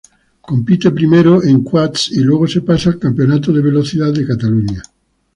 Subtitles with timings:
[0.49, 4.81] Compite primero en quads y luego se pasa al Campeonato de Velocidad de Cataluña.